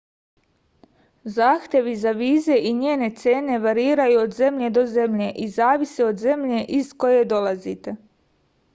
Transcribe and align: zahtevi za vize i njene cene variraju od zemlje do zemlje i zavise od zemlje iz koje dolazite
zahtevi 1.35 1.93
za 2.03 2.13
vize 2.21 2.55
i 2.69 2.73
njene 2.79 3.09
cene 3.21 3.59
variraju 3.67 4.25
od 4.25 4.35
zemlje 4.41 4.73
do 4.81 4.87
zemlje 4.97 5.31
i 5.47 5.49
zavise 5.61 6.05
od 6.11 6.27
zemlje 6.29 6.65
iz 6.83 6.93
koje 7.03 7.25
dolazite 7.37 7.95